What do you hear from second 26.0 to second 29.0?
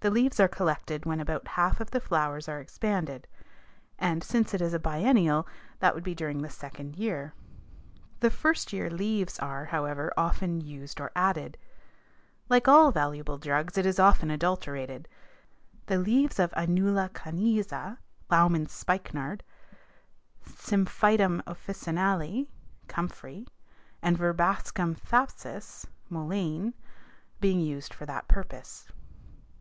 (mullein) being used for that purpose.